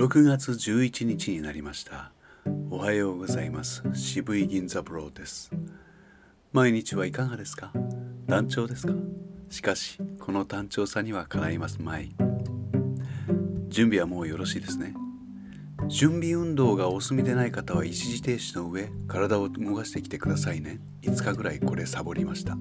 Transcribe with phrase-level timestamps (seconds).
[0.00, 2.10] 6月11日になりました。
[2.70, 3.82] おはようございます。
[3.92, 5.50] 渋い銀座ブローです。
[6.54, 7.70] 毎日はいかがですか？
[8.26, 8.94] 単調ですか？
[9.50, 12.14] しかしこの単調さにはかないますまい。
[13.68, 14.94] 準備はもうよろしいですね。
[15.88, 20.80] 準備運動がお済みでない方は一時停止の上体を動かしてきてくださいね。
[21.02, 22.56] 5日ぐらいこれサボりました。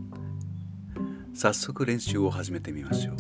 [1.34, 3.16] 早速練習を始めてみましょう。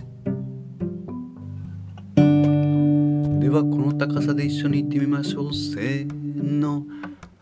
[3.49, 6.85] ではこの高さで一緒に行ってみましょうせーの。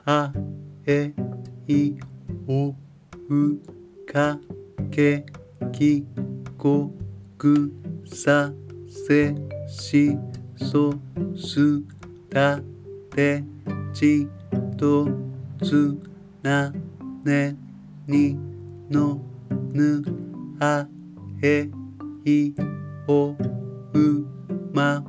[0.06, 0.32] あ
[0.86, 1.12] え
[1.68, 1.96] い
[2.48, 2.76] おう
[4.10, 4.40] か
[4.90, 5.26] け
[5.74, 6.06] き
[6.58, 6.94] こ
[7.38, 7.74] く
[8.06, 8.54] さ
[8.88, 9.36] せ
[9.68, 10.18] し
[10.56, 10.94] そ
[11.36, 11.82] す
[12.30, 12.62] た
[13.14, 13.44] て
[13.94, 14.30] ち
[14.78, 15.10] と
[15.62, 15.94] つ
[16.42, 16.72] な
[17.26, 17.54] ね
[18.08, 18.38] に
[18.90, 19.20] の
[19.74, 20.06] ぬ
[20.62, 20.88] あ
[21.44, 21.70] え
[22.24, 22.54] い
[23.10, 24.26] おう
[24.72, 25.04] ま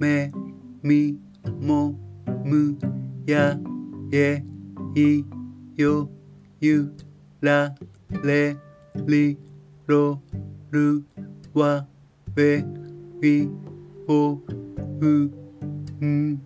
[0.00, 0.39] め。
[0.82, 1.18] み
[1.60, 1.94] も
[2.44, 2.78] む
[3.26, 3.58] や
[4.12, 4.42] え
[4.94, 5.24] い
[5.76, 6.08] よ
[6.60, 6.92] ゆ
[7.40, 7.74] ら
[8.24, 8.56] れ
[9.06, 9.38] り
[9.86, 10.20] ろ
[10.70, 11.04] る
[11.54, 11.86] わ
[12.34, 12.64] べ
[13.22, 13.48] い
[14.08, 14.38] お
[15.00, 16.40] うん。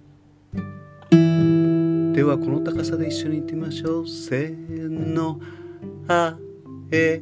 [2.12, 4.08] ではこの高さで一緒に言ってみましょう。
[4.08, 5.41] せーの。
[6.08, 6.36] あ
[6.91, 7.20] え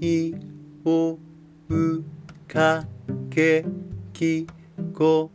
[0.00, 0.34] い
[0.84, 1.18] お
[1.68, 2.04] う
[2.48, 2.84] か
[3.30, 3.64] け
[4.12, 4.46] き
[4.94, 5.30] こ。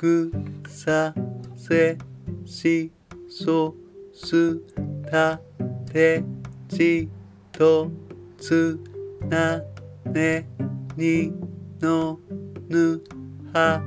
[0.00, 0.32] く
[0.66, 1.12] さ
[1.54, 1.98] せ
[2.46, 2.90] し
[3.28, 3.74] そ
[4.14, 4.56] す
[5.10, 5.38] た
[5.92, 6.24] て
[6.70, 7.06] ち
[7.52, 7.90] と
[8.38, 8.80] つ
[9.28, 9.62] な
[10.10, 10.48] ね
[10.96, 11.34] に
[11.82, 12.18] の
[12.70, 13.02] ぬ
[13.52, 13.82] は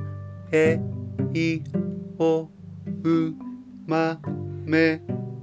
[0.52, 0.78] え
[1.32, 1.60] い
[2.16, 2.48] お
[3.02, 3.34] う
[3.84, 4.16] ま
[4.64, 5.02] め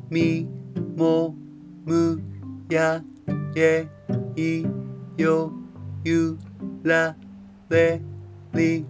[0.10, 0.48] み
[0.96, 1.36] も
[1.84, 2.24] む
[2.70, 3.04] や
[3.58, 3.86] え
[4.38, 4.66] い
[5.18, 5.52] よ
[6.06, 6.40] ゆ
[6.82, 7.14] ら
[7.70, 8.02] れ
[8.54, 8.86] り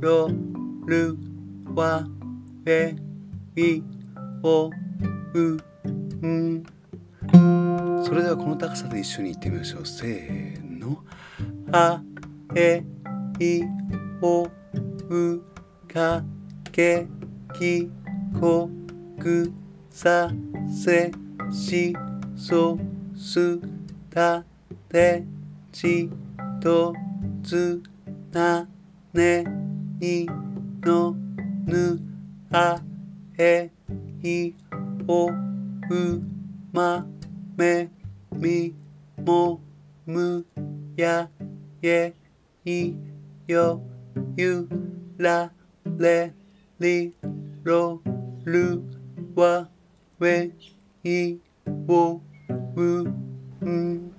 [0.00, 0.53] ろ
[0.86, 1.16] る
[1.74, 2.06] わ
[2.66, 2.94] え
[3.56, 3.82] い
[4.42, 4.70] おう。
[6.26, 6.64] ん
[8.04, 9.86] それではこの高さで一緒に言ってみましょう。
[9.86, 11.02] せーの。
[11.72, 12.02] あ
[12.54, 12.84] え
[13.38, 13.62] い
[14.20, 14.50] おう。
[15.92, 16.22] か
[16.72, 17.06] け
[17.56, 17.90] き
[18.40, 18.68] こ
[19.20, 19.52] く
[19.90, 20.30] さ
[20.68, 21.12] せ
[21.52, 21.94] し
[22.36, 22.76] そ
[23.16, 23.60] す
[24.10, 24.44] た
[24.88, 25.24] て
[25.70, 26.10] ち
[26.60, 26.92] と
[27.42, 27.80] つ
[28.32, 28.66] な
[29.12, 29.44] ね
[30.00, 30.28] に
[30.84, 31.16] の
[31.66, 31.98] ぬ
[32.52, 32.80] あ
[33.38, 33.70] え
[34.22, 34.52] い
[35.08, 35.32] おう
[36.72, 37.06] ま
[37.56, 37.88] め
[38.32, 38.74] み
[39.24, 39.60] も
[40.04, 40.44] む
[40.96, 41.30] や
[41.82, 42.12] え
[42.66, 42.94] い
[43.46, 43.80] よ
[44.36, 44.68] ゆ
[45.16, 45.50] ら
[45.98, 46.32] れ
[46.78, 47.14] り
[47.62, 48.02] ろ
[48.44, 48.82] る
[49.34, 49.68] わ
[50.20, 50.50] え
[51.02, 51.38] い
[51.88, 52.20] お
[52.76, 54.12] うん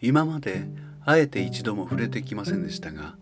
[0.00, 0.68] 今まで
[1.04, 3.16] あえて一度も触れてきませんでしたが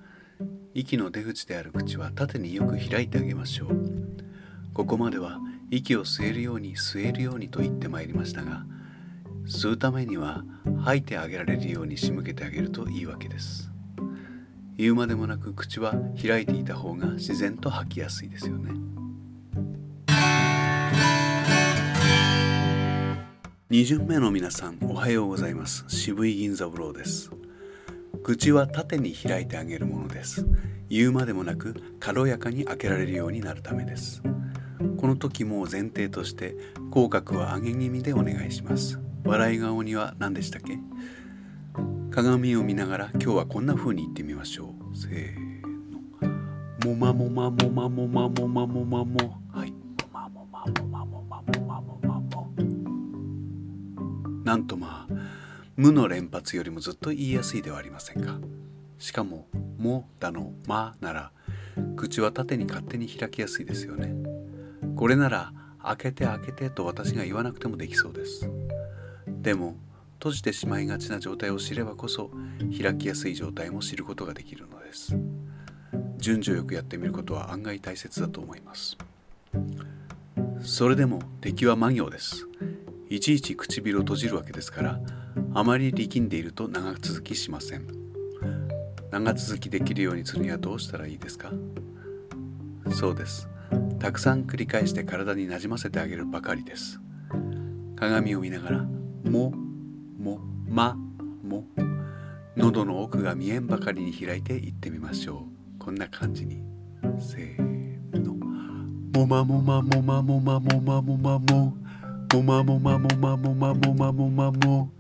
[0.77, 3.69] 息の出口である口は縦によく開いてあげましょう。
[4.75, 5.39] ここまでは
[5.71, 8.65] 息を吸えるように吸えるようにと言ってまいりましたが
[9.47, 10.43] 吸うためには
[10.83, 13.71] 吐いてあげられるように仕向けてあげるといいわけです。
[14.77, 18.73] 言うまでもなく口は開いていた方が自然と吐きやすいですよね。
[23.71, 25.85] 2巡目の皆さんおはようございます。
[25.87, 27.31] 渋い銀座ブローです。
[28.25, 30.47] 口は縦に開いてあげるものです。
[30.89, 34.23] 言うまでもなく軽やかに開けられるようになるためです。
[34.97, 36.57] この時も前提として
[36.91, 38.99] 口角は上げ気味でお願いします。
[39.25, 40.79] 笑い顔には何でしたっけ？
[42.11, 44.97] 鏡を見ながら今日はこんな風に言ってみましょう。
[44.97, 45.35] せー
[46.89, 46.95] の。
[46.97, 49.43] もまもまもまもまもまもまも。
[49.53, 49.71] はい。
[49.71, 49.77] も
[50.11, 52.51] まもまもまもまもまもまも。
[54.45, 55.14] なんとまあ
[55.77, 58.39] 無の連発よりもずっと言いやすいではありませんか。
[58.99, 61.33] しかも「も」だの「ま」なら
[61.97, 64.15] 口は縦に勝手に開きやすいですよね。
[64.95, 65.53] これなら
[65.83, 68.49] 開けて開けてと私が言わなくてもできそうです。
[69.27, 69.77] でも
[70.19, 72.31] 閉じてしまいがちな状態を知ればこそ
[72.81, 75.19] 開きやすい状態も知ることができるのです。
[76.19, 78.97] 順序よくやってみることは案外大切だと思います。
[80.61, 82.47] それでも敵は魔行です。
[83.11, 85.01] いちいち唇を閉じるわけですから
[85.57, 87.87] あまり力んでいると長続きしません。
[89.13, 91.53] 長続きできるようにするにはどうしたらいいですか？
[92.91, 93.49] そうです。
[94.01, 97.01] たくさん繰り返して体になじませてあげるばかりです。
[97.95, 98.79] 鏡を見ながら
[99.31, 99.55] 「も」
[100.19, 100.99] 「も」「ま」
[101.47, 101.65] 「も」
[102.59, 105.47] 喉の奥が見えんばかりに開いていってみましょ
[105.77, 105.79] う。
[105.79, 106.65] こんな感じに。
[107.21, 108.35] せーの
[109.15, 111.77] 「もまもまもまもまもまもまも」
[112.35, 114.91] もまもまもまもまもまもまも。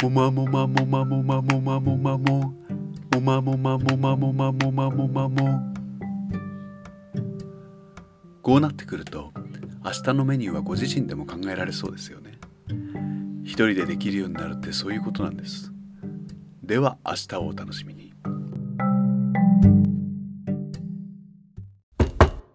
[0.00, 2.54] もまもまもまもまもまもまも
[3.10, 5.74] もまもまもまもまもまもまも
[8.42, 9.32] こうなってくると
[9.84, 12.38] 明日のメニューはご自身でも考えられそうですよね。
[13.42, 15.72] 一人でできるようになるってそういうことなんです。
[16.62, 18.12] では明日をお楽しみに。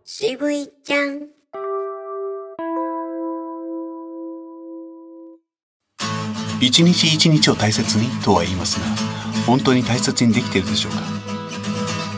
[0.05, 1.42] 渋いちゃん。
[6.63, 8.85] 一日一日を大切にとは言いますが
[9.45, 10.99] 本当に大切にできているでしょうか？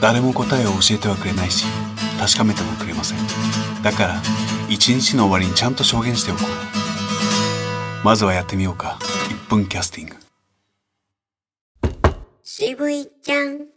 [0.02, 1.66] 誰も答えを教えてはくれないし
[2.20, 3.18] 確かめてもくれません。
[3.82, 4.22] だから
[4.70, 8.06] 一日の終わりにちゃんと証言しておこう。
[8.06, 9.00] まずはやってみようか。
[9.48, 10.16] 1分キャスティング。
[12.44, 13.75] 渋いちゃん。